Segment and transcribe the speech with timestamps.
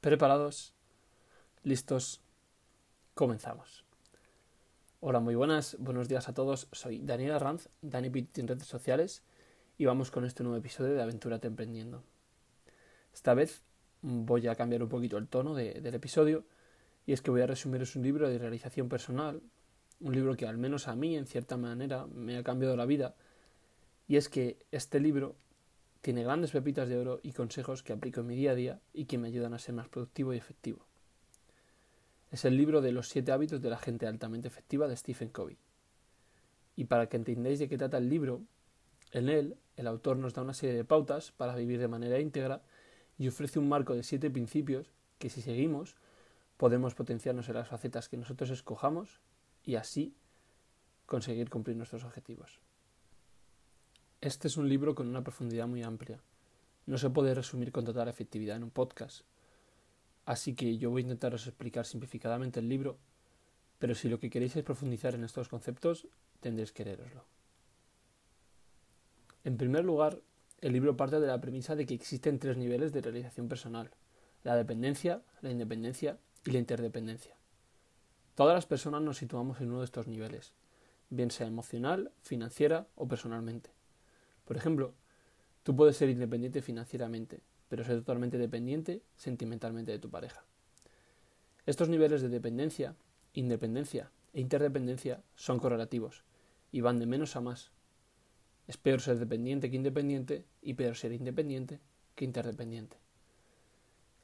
[0.00, 0.72] ¿Preparados?
[1.62, 2.22] ¿Listos?
[3.12, 3.84] Comenzamos.
[5.00, 6.68] Hola, muy buenas, buenos días a todos.
[6.72, 9.22] Soy Daniel Arranz, Dani Pitt en redes sociales
[9.76, 12.02] y vamos con este nuevo episodio de Aventura Emprendiendo.
[13.12, 13.60] Esta vez
[14.00, 16.44] voy a cambiar un poquito el tono del episodio
[17.04, 19.42] y es que voy a resumiros un libro de realización personal,
[20.00, 23.16] un libro que al menos a mí en cierta manera me ha cambiado la vida
[24.08, 25.36] y es que este libro
[26.00, 29.04] tiene grandes pepitas de oro y consejos que aplico en mi día a día y
[29.04, 30.86] que me ayudan a ser más productivo y efectivo.
[32.30, 35.58] Es el libro de los siete hábitos de la gente altamente efectiva de Stephen Covey.
[36.76, 38.40] Y para que entendáis de qué trata el libro,
[39.12, 42.62] en él el autor nos da una serie de pautas para vivir de manera íntegra
[43.18, 45.96] y ofrece un marco de siete principios que si seguimos
[46.56, 49.20] podemos potenciarnos en las facetas que nosotros escojamos
[49.64, 50.14] y así
[51.06, 52.60] conseguir cumplir nuestros objetivos.
[54.22, 56.20] Este es un libro con una profundidad muy amplia.
[56.84, 59.22] No se puede resumir con total efectividad en un podcast.
[60.26, 62.98] Así que yo voy a intentaros explicar simplificadamente el libro,
[63.78, 66.06] pero si lo que queréis es profundizar en estos conceptos,
[66.40, 67.24] tendréis que leeroslo.
[69.42, 70.20] En primer lugar,
[70.60, 73.90] el libro parte de la premisa de que existen tres niveles de realización personal,
[74.44, 77.36] la dependencia, la independencia y la interdependencia.
[78.34, 80.52] Todas las personas nos situamos en uno de estos niveles,
[81.08, 83.79] bien sea emocional, financiera o personalmente.
[84.50, 84.94] Por ejemplo,
[85.62, 90.44] tú puedes ser independiente financieramente, pero ser totalmente dependiente sentimentalmente de tu pareja.
[91.66, 92.96] Estos niveles de dependencia,
[93.32, 96.24] independencia e interdependencia son correlativos
[96.72, 97.70] y van de menos a más.
[98.66, 101.78] Es peor ser dependiente que independiente y peor ser independiente
[102.16, 102.96] que interdependiente.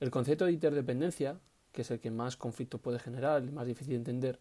[0.01, 1.39] El concepto de interdependencia,
[1.71, 4.41] que es el que más conflicto puede generar, el más difícil de entender,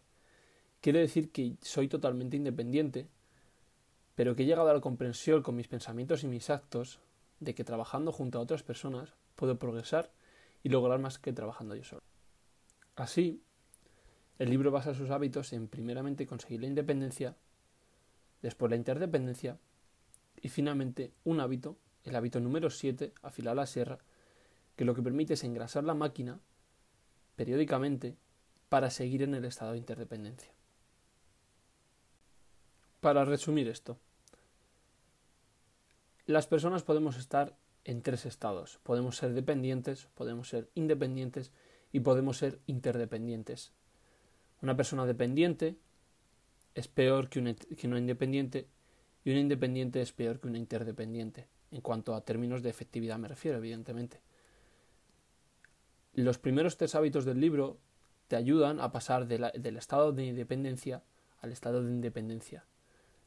[0.82, 3.08] quiere decir que soy totalmente independiente
[4.16, 7.00] pero que he llegado a la comprensión con mis pensamientos y mis actos
[7.40, 10.12] de que trabajando junto a otras personas puedo progresar
[10.64, 12.02] y lograr más que trabajando yo solo.
[12.96, 13.42] Así,
[14.40, 17.36] el libro basa sus hábitos en primeramente conseguir la independencia,
[18.42, 19.58] después la interdependencia
[20.42, 24.00] y finalmente un hábito, el hábito número 7, afilar la sierra,
[24.76, 26.40] que lo que permite es engrasar la máquina
[27.36, 28.16] periódicamente
[28.70, 30.52] para seguir en el estado de interdependencia.
[33.02, 33.98] Para resumir esto,
[36.26, 38.80] las personas podemos estar en tres estados.
[38.84, 41.52] Podemos ser dependientes, podemos ser independientes
[41.92, 43.72] y podemos ser interdependientes.
[44.62, 45.78] Una persona dependiente
[46.74, 47.56] es peor que una,
[48.00, 48.68] independiente
[49.24, 51.48] y una independiente es peor que una interdependiente.
[51.72, 54.20] En cuanto a términos de efectividad me refiero, evidentemente.
[56.14, 57.78] Los primeros tres hábitos del libro
[58.28, 61.04] te ayudan a pasar del estado de independencia
[61.42, 62.66] al estado de independencia.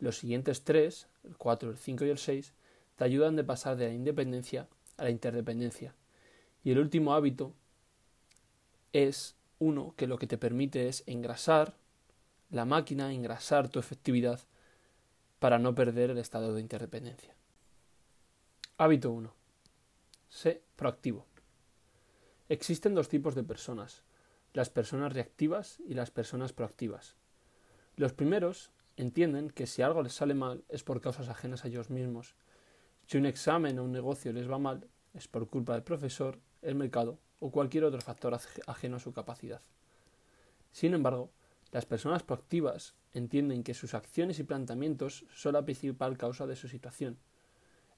[0.01, 2.53] Los siguientes tres, el 4, el 5 y el 6,
[2.99, 4.67] te ayudan de pasar de la independencia
[4.97, 5.95] a la interdependencia.
[6.65, 7.55] Y el último hábito
[8.93, 11.75] es uno que lo que te permite es engrasar
[12.51, 14.41] la máquina, engrasar tu efectividad
[15.39, 17.37] para no perder el estado de interdependencia.
[18.79, 19.33] Hábito 1.
[20.29, 21.25] Sé proactivo.
[22.49, 24.03] Existen dos tipos de personas,
[24.55, 27.15] las personas reactivas y las personas proactivas.
[27.95, 31.91] Los primeros entienden que si algo les sale mal es por causas ajenas a ellos
[31.91, 32.35] mismos.
[33.09, 36.75] Si un examen o un negocio les va mal, es por culpa del profesor, el
[36.75, 39.63] mercado o cualquier otro factor ajeno a su capacidad.
[40.73, 41.31] Sin embargo,
[41.73, 46.69] las personas proactivas entienden que sus acciones y planteamientos son la principal causa de su
[46.69, 47.17] situación.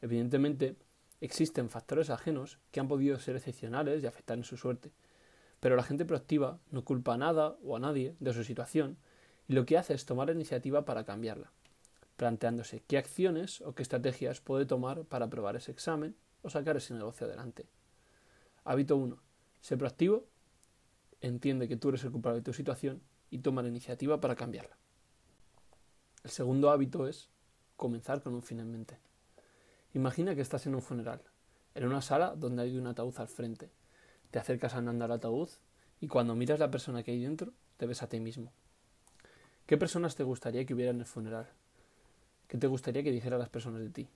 [0.00, 0.76] Evidentemente,
[1.20, 4.92] existen factores ajenos que han podido ser excepcionales y afectar en su suerte,
[5.58, 8.96] pero la gente proactiva no culpa a nada o a nadie de su situación
[9.48, 11.50] y lo que hace es tomar la iniciativa para cambiarla,
[12.20, 16.92] planteándose qué acciones o qué estrategias puede tomar para aprobar ese examen o sacar ese
[16.92, 17.64] negocio adelante.
[18.62, 19.18] Hábito 1.
[19.62, 20.26] Sé proactivo,
[21.22, 23.00] entiende que tú eres el culpable de tu situación
[23.30, 24.76] y toma la iniciativa para cambiarla.
[26.22, 27.30] El segundo hábito es
[27.78, 28.98] comenzar con un fin en mente.
[29.94, 31.22] Imagina que estás en un funeral,
[31.74, 33.70] en una sala donde hay un ataúd al frente.
[34.30, 35.48] Te acercas andando al ataúd
[36.02, 38.52] y cuando miras la persona que hay dentro, te ves a ti mismo.
[39.64, 41.48] ¿Qué personas te gustaría que hubiera en el funeral?
[42.50, 44.08] ¿Qué te gustaría que dijeran las personas de ti?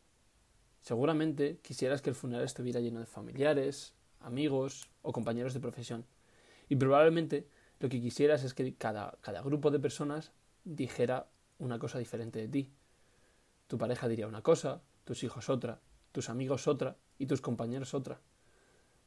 [0.81, 6.04] Seguramente quisieras que el funeral estuviera lleno de familiares, amigos o compañeros de profesión.
[6.69, 7.46] Y probablemente
[7.78, 10.32] lo que quisieras es que cada, cada grupo de personas
[10.64, 11.28] dijera
[11.60, 12.72] una cosa diferente de ti.
[13.69, 15.78] Tu pareja diría una cosa, tus hijos otra,
[16.10, 18.19] tus amigos otra y tus compañeros otra.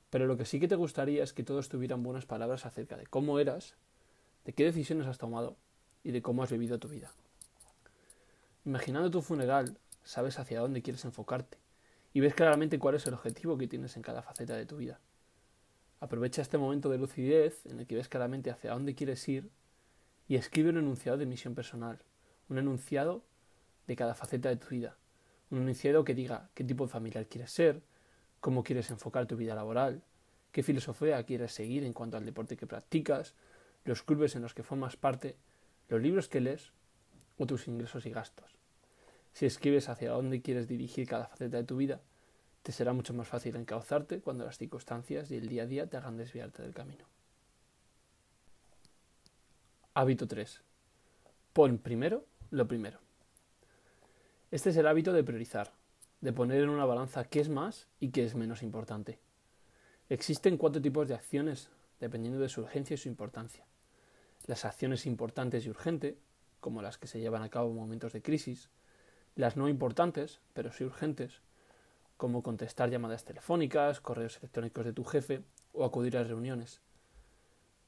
[0.10, 3.06] Pero lo que sí que te gustaría es que todos tuvieran buenas palabras acerca de
[3.06, 3.76] cómo eras,
[4.46, 5.58] de qué decisiones has tomado
[6.02, 7.12] y de cómo has vivido tu vida.
[8.68, 11.58] Imaginando tu funeral, sabes hacia dónde quieres enfocarte
[12.14, 15.00] y ves claramente cuál es el objetivo que tienes en cada faceta de tu vida.
[16.02, 19.50] Aprovecha este momento de lucidez en el que ves claramente hacia dónde quieres ir
[20.28, 22.00] y escribe un enunciado de misión personal,
[22.50, 23.24] un enunciado
[23.88, 24.98] de cada faceta de tu vida,
[25.50, 27.82] un enunciado que diga qué tipo de familiar quieres ser,
[28.42, 30.04] cómo quieres enfocar tu vida laboral,
[30.52, 33.34] qué filosofía quieres seguir en cuanto al deporte que practicas,
[33.86, 35.38] los clubes en los que formas parte,
[35.88, 36.74] los libros que lees
[37.38, 38.57] o tus ingresos y gastos.
[39.38, 42.02] Si escribes hacia dónde quieres dirigir cada faceta de tu vida,
[42.64, 45.96] te será mucho más fácil encauzarte cuando las circunstancias y el día a día te
[45.96, 47.06] hagan desviarte del camino.
[49.94, 50.60] Hábito 3.
[51.54, 52.98] Pon primero lo primero.
[54.50, 55.72] Este es el hábito de priorizar,
[56.20, 59.20] de poner en una balanza qué es más y qué es menos importante.
[60.10, 61.70] Existen cuatro tipos de acciones
[62.00, 63.68] dependiendo de su urgencia y su importancia.
[64.48, 66.16] Las acciones importantes y urgentes,
[66.60, 68.72] como las que se llevan a cabo en momentos de crisis,
[69.38, 71.42] las no importantes, pero sí urgentes,
[72.18, 75.44] como contestar llamadas telefónicas, correos electrónicos de tu jefe
[75.74, 76.82] o acudir a reuniones.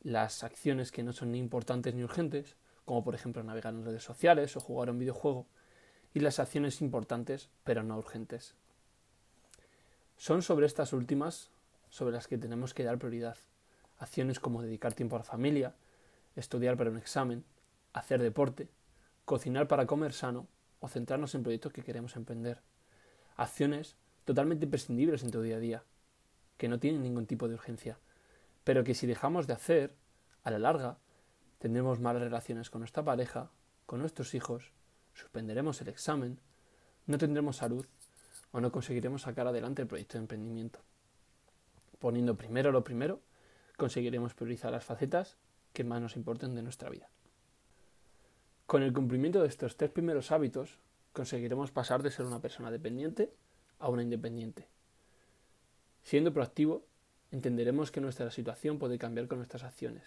[0.01, 2.55] Las acciones que no son ni importantes ni urgentes,
[2.85, 5.47] como por ejemplo navegar en redes sociales o jugar a un videojuego,
[6.13, 8.53] y las acciones importantes pero no urgentes.
[10.17, 11.49] Son sobre estas últimas
[11.89, 13.37] sobre las que tenemos que dar prioridad.
[13.97, 15.73] Acciones como dedicar tiempo a la familia,
[16.35, 17.43] estudiar para un examen,
[17.91, 18.69] hacer deporte,
[19.25, 20.47] cocinar para comer sano
[20.79, 22.61] o centrarnos en proyectos que queremos emprender.
[23.35, 25.83] Acciones totalmente imprescindibles en tu día a día,
[26.57, 27.99] que no tienen ningún tipo de urgencia,
[28.63, 29.95] pero que si dejamos de hacer,
[30.43, 30.97] a la larga,
[31.57, 33.51] tendremos malas relaciones con nuestra pareja,
[33.85, 34.71] con nuestros hijos,
[35.13, 36.39] suspenderemos el examen,
[37.05, 37.85] no tendremos salud
[38.51, 40.79] o no conseguiremos sacar adelante el proyecto de emprendimiento.
[41.99, 43.21] Poniendo primero lo primero,
[43.77, 45.37] conseguiremos priorizar las facetas
[45.73, 47.09] que más nos importen de nuestra vida.
[48.69, 50.77] Con el cumplimiento de estos tres primeros hábitos,
[51.11, 53.33] conseguiremos pasar de ser una persona dependiente
[53.79, 54.67] a una independiente.
[56.03, 56.85] Siendo proactivo,
[57.31, 60.03] entenderemos que nuestra situación puede cambiar con nuestras acciones.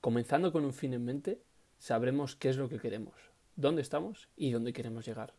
[0.00, 1.40] Comenzando con un fin en mente,
[1.78, 3.14] sabremos qué es lo que queremos,
[3.54, 5.32] dónde estamos y dónde queremos llegar.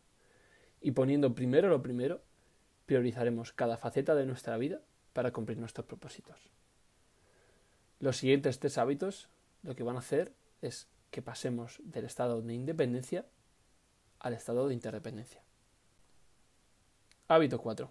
[0.80, 2.22] Y poniendo primero lo primero,
[2.86, 4.80] priorizaremos cada faceta de nuestra vida
[5.12, 6.40] para cumplir nuestros propósitos.
[8.00, 9.28] Los siguientes tres hábitos
[9.62, 10.32] lo que van a hacer
[10.62, 13.24] es que pasemos del estado de independencia
[14.18, 15.42] al estado de interdependencia.
[17.26, 17.90] Hábito 4.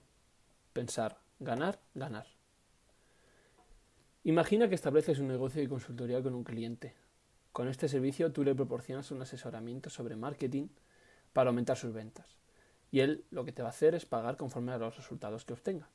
[0.74, 2.28] Pensar, ganar, ganar.
[4.26, 6.94] Imagina que estableces un negocio de consultoría con un cliente.
[7.52, 10.68] Con este servicio tú le proporcionas un asesoramiento sobre marketing
[11.34, 12.38] para aumentar sus ventas.
[12.92, 15.54] Y él lo que te va a hacer es pagar conforme a los resultados que
[15.54, 15.90] obtenga.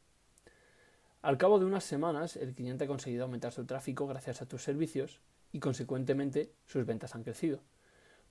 [1.22, 4.64] Al cabo de unas semanas, el cliente ha conseguido aumentar su tráfico gracias a tus
[4.64, 5.20] servicios
[5.52, 7.60] y, consecuentemente, sus ventas han crecido,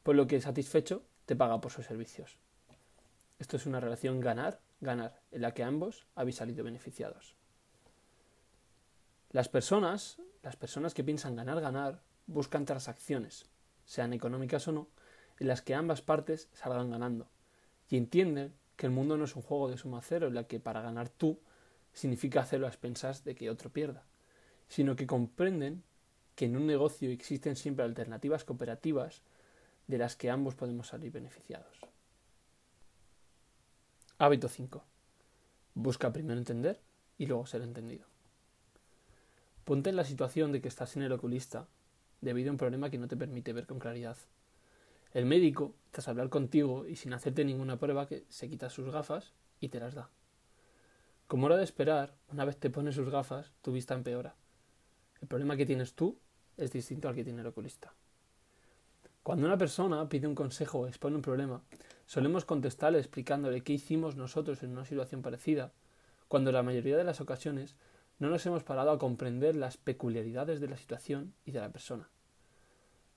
[0.04, 2.38] por lo que satisfecho te paga por sus servicios.
[3.40, 7.36] Esto es una relación ganar ganar, en la que ambos habéis salido beneficiados.
[9.32, 13.46] Las personas, las personas que piensan ganar, ganar, buscan transacciones,
[13.86, 14.88] sean económicas o no,
[15.40, 17.30] en las que ambas partes salgan ganando,
[17.90, 20.60] y entienden que el mundo no es un juego de suma cero en la que
[20.60, 21.40] para ganar tú
[21.94, 24.06] significa hacerlo a expensas de que otro pierda,
[24.68, 25.84] sino que comprenden
[26.40, 29.24] que en un negocio existen siempre alternativas cooperativas
[29.88, 31.82] de las que ambos podemos salir beneficiados.
[34.20, 34.82] Hábito 5.
[35.74, 36.80] Busca primero entender
[37.18, 38.06] y luego ser entendido.
[39.66, 41.68] Ponte en la situación de que estás en el oculista
[42.22, 44.16] debido a un problema que no te permite ver con claridad.
[45.12, 49.34] El médico, tras hablar contigo y sin hacerte ninguna prueba, que se quita sus gafas
[49.60, 50.10] y te las da.
[51.28, 54.36] Como era de esperar, una vez te pones sus gafas, tu vista empeora.
[55.20, 56.18] El problema que tienes tú
[56.60, 57.94] es distinto al que tiene el oculista.
[59.24, 61.62] Cuando una persona pide un consejo o expone un problema,
[62.06, 65.72] solemos contestarle explicándole qué hicimos nosotros en una situación parecida,
[66.28, 67.76] cuando en la mayoría de las ocasiones
[68.18, 72.10] no nos hemos parado a comprender las peculiaridades de la situación y de la persona.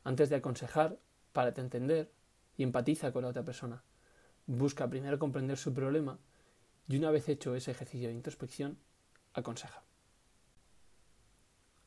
[0.04, 0.98] Antes de aconsejar,
[1.32, 2.10] párate a entender
[2.56, 3.82] y empatiza con la otra persona.
[4.46, 6.18] Busca primero comprender su problema
[6.88, 8.78] y una vez hecho ese ejercicio de introspección,
[9.32, 9.82] aconseja.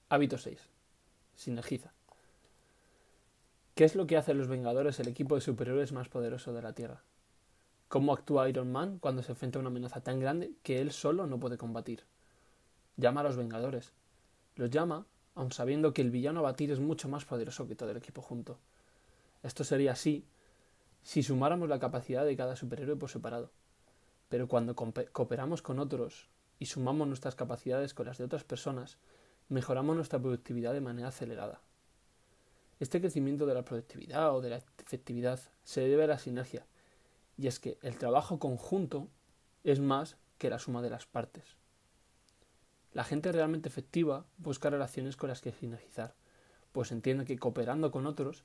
[0.10, 0.75] Hábito 6.
[1.36, 1.94] Sinergiza.
[3.76, 6.74] ¿Qué es lo que hacen los Vengadores, el equipo de superhéroes más poderoso de la
[6.74, 7.04] Tierra?
[7.90, 11.28] ¿Cómo actúa Iron Man cuando se enfrenta a una amenaza tan grande que él solo
[11.28, 12.04] no puede combatir?
[12.98, 13.92] Llama a los Vengadores.
[14.56, 17.92] Los llama, aun sabiendo que el villano a batir es mucho más poderoso que todo
[17.92, 18.58] el equipo junto.
[19.44, 20.26] Esto sería así
[21.04, 23.52] si sumáramos la capacidad de cada superhéroe por separado.
[24.30, 28.98] Pero cuando cooperamos con otros y sumamos nuestras capacidades con las de otras personas,
[29.50, 31.62] mejoramos nuestra productividad de manera acelerada.
[32.80, 36.66] Este crecimiento de la productividad o de la efectividad se debe a la sinergia,
[37.38, 39.08] y es que el trabajo conjunto
[39.64, 41.56] es más que la suma de las partes.
[42.92, 46.16] La gente realmente efectiva busca relaciones con las que sinergizar,
[46.72, 48.44] pues entiende que cooperando con otros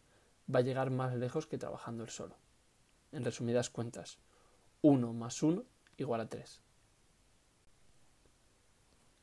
[0.53, 2.37] va a llegar más lejos que trabajando él solo.
[3.13, 4.19] En resumidas cuentas,
[4.83, 5.65] 1 más 1
[5.99, 6.61] igual a 3.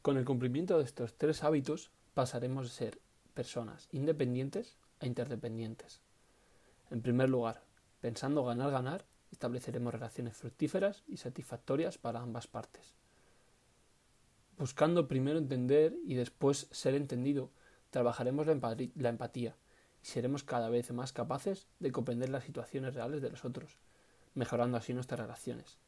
[0.08, 3.02] Con el cumplimiento de estos tres hábitos pasaremos de ser
[3.34, 6.00] personas independientes a interdependientes.
[6.90, 7.62] En primer lugar,
[8.00, 12.96] pensando ganar-ganar, estableceremos relaciones fructíferas y satisfactorias para ambas partes.
[14.58, 17.52] Buscando primero entender y después ser entendido,
[17.90, 19.58] trabajaremos la empatía
[20.02, 23.78] y seremos cada vez más capaces de comprender las situaciones reales de los otros,
[24.36, 25.80] mejorando así nuestras relaciones.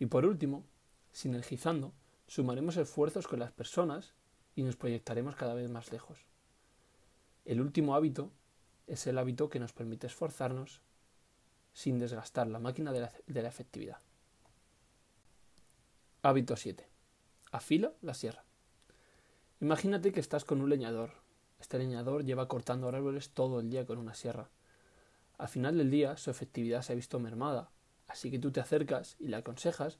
[0.00, 0.66] Y por último,
[1.12, 1.92] sinergizando,
[2.26, 4.14] sumaremos esfuerzos con las personas
[4.54, 6.18] y nos proyectaremos cada vez más lejos.
[7.44, 8.32] El último hábito
[8.86, 10.80] es el hábito que nos permite esforzarnos
[11.72, 13.98] sin desgastar la máquina de la, efectividad.
[16.22, 16.88] Hábito 7.
[17.52, 18.44] Afila la sierra.
[19.60, 21.10] Imagínate que estás con un leñador.
[21.60, 24.48] Este leñador lleva cortando árboles todo el día con una sierra.
[25.38, 27.70] Al final del día su efectividad se ha visto mermada,
[28.08, 29.98] así que tú te acercas y le aconsejas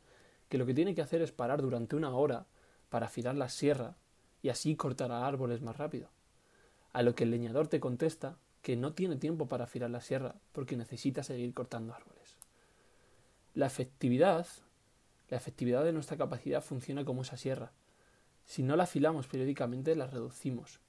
[0.49, 2.47] que lo que tiene que hacer es parar durante una hora
[2.89, 3.97] para afilar la sierra
[4.43, 6.11] y así cortar árboles más rápido.
[6.93, 10.37] A lo que el leñador te contesta que no tiene tiempo para afilar la sierra
[10.53, 12.37] porque necesita seguir cortando árboles.
[13.55, 14.47] La efectividad,
[15.29, 17.73] la efectividad de nuestra capacidad funciona como esa sierra.
[18.45, 20.81] Si no la afilamos periódicamente, la reducimos.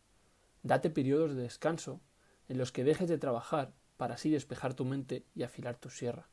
[0.64, 2.02] Date periodos de descanso
[2.48, 6.30] en los que dejes de trabajar para así despejar tu mente y afilar tu sierra.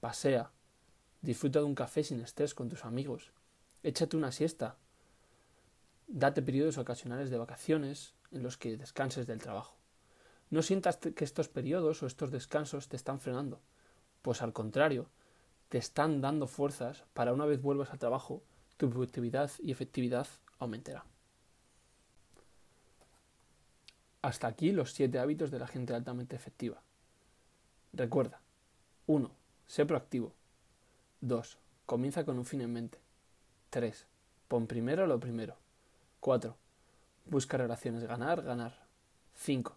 [0.00, 0.52] Pasea,
[1.26, 3.32] disfruta de un café sin estrés con tus amigos,
[3.82, 4.76] échate una siesta,
[6.06, 9.76] date periodos ocasionales de vacaciones en los que descanses del trabajo.
[10.50, 13.60] No sientas que estos periodos o estos descansos te están frenando,
[14.22, 15.08] pues al contrario,
[15.68, 18.44] te están dando fuerzas para una vez vuelvas al trabajo,
[18.76, 20.28] tu productividad y efectividad
[20.60, 21.04] aumentará.
[24.22, 26.82] Hasta aquí los siete hábitos de la gente altamente efectiva.
[27.92, 28.40] Recuerda.
[29.06, 29.28] 1.
[29.66, 30.32] Sé proactivo.
[31.20, 31.58] 2.
[31.86, 32.98] Comienza con un fin en mente.
[33.70, 34.06] 3.
[34.48, 35.56] Pon primero lo primero.
[36.20, 36.56] 4.
[37.26, 38.86] Busca relaciones ganar, ganar.
[39.34, 39.76] 5.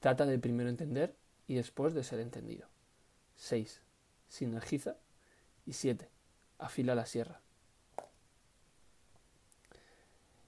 [0.00, 1.14] Trata de primero entender
[1.46, 2.66] y después de ser entendido.
[3.36, 3.82] 6.
[4.28, 4.96] Sinergiza.
[5.66, 6.08] Y 7.
[6.58, 7.40] Afila la sierra.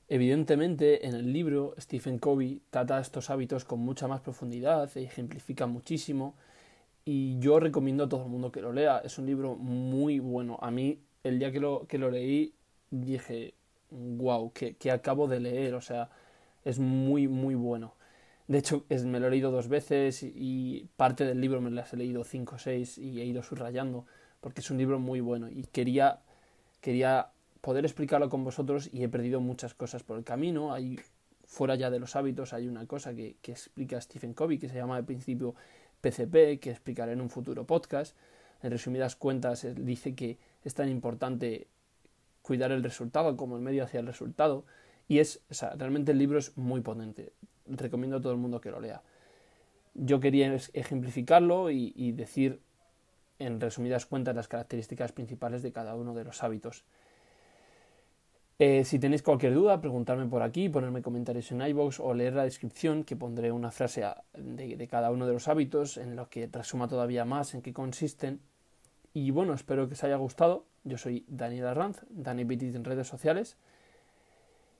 [0.09, 5.67] Evidentemente, en el libro Stephen Covey trata estos hábitos con mucha más profundidad e ejemplifica
[5.67, 6.35] muchísimo
[7.05, 8.99] y yo recomiendo a todo el mundo que lo lea.
[9.05, 10.59] Es un libro muy bueno.
[10.63, 12.55] A mí, el día que lo, que lo leí,
[12.91, 13.55] dije,
[13.91, 15.75] wow, que, que acabo de leer.
[15.75, 16.11] O sea,
[16.65, 17.95] es muy, muy bueno.
[18.47, 21.93] De hecho, es, me lo he leído dos veces y parte del libro me las
[21.93, 24.05] he leído cinco o seis y he ido subrayando
[24.41, 26.21] porque es un libro muy bueno y quería,
[26.83, 27.31] quería
[27.63, 30.75] poder explicarlo con vosotros y he perdido muchas cosas por el camino.
[30.75, 31.01] Hay,
[31.47, 34.75] fuera ya de los hábitos hay una cosa que, que explica Stephen Covey que se
[34.75, 35.55] llama el principio
[36.05, 38.17] PCP, que explicaré en un futuro podcast.
[38.63, 41.67] En resumidas cuentas, dice que es tan importante
[42.43, 44.65] cuidar el resultado como el medio hacia el resultado.
[45.09, 45.41] Y es,
[45.77, 47.33] realmente el libro es muy potente
[47.67, 49.03] recomiendo a todo el mundo que lo lea.
[49.95, 52.61] Yo quería ejemplificarlo y, decir,
[53.39, 56.85] en resumidas cuentas, las características principales de cada uno de los hábitos.
[58.59, 62.45] Eh, si tenéis cualquier duda, preguntarme por aquí, ponerme comentarios en iVoox o leer la
[62.45, 66.49] descripción que pondré una frase de, de, cada uno de los hábitos en lo que
[66.53, 68.41] resuma todavía más en qué consisten.
[69.13, 70.67] Y bueno, espero que os haya gustado.
[70.85, 73.57] Yo soy Daniel Arranz, Dani Petit en redes sociales.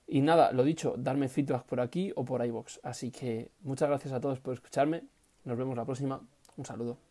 [0.07, 2.79] Y nada, lo dicho, darme feedback por aquí o por iBox.
[2.83, 5.03] Así que muchas gracias a todos por escucharme.
[5.43, 6.21] Nos vemos la próxima.
[6.57, 7.04] Un saludo.